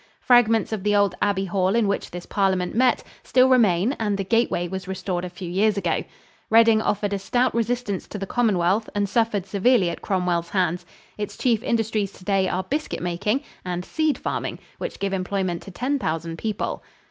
[0.19, 4.23] Fragments of the old abbey hall in which this parliament met still remain and the
[4.23, 6.03] gateway was restored a few years ago.
[6.49, 10.87] Reading offered a stout resistance to the Commonwealth and suffered severely at Cromwell's hands.
[11.19, 15.99] Its chief industries today are biscuit making and seed farming, which give employment to ten
[15.99, 16.81] thousand people.